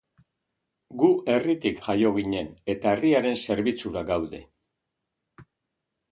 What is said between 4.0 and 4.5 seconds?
gaude.